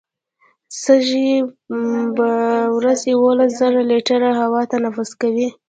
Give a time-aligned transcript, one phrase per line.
[0.83, 1.31] سږي
[2.15, 2.29] په
[2.77, 5.47] ورځ یوولس زره لیټره هوا تنفس کوي.